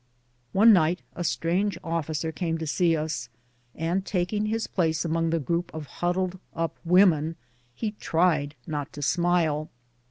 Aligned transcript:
One 0.51 0.73
night 0.73 1.03
a 1.15 1.23
strange 1.23 1.77
officer 1.83 2.31
came 2.31 2.57
to 2.57 2.65
see 2.65 2.97
us, 2.97 3.29
and 3.75 4.03
taking 4.03 4.47
his 4.47 4.65
place 4.65 5.05
among 5.05 5.29
the 5.29 5.37
group 5.39 5.71
of 5.75 5.85
huddled 6.01 6.39
up 6.55 6.75
women, 6.83 7.35
he 7.75 7.91
tried 7.91 8.55
not 8.65 8.91
to 8.93 9.03
smile. 9.03 9.69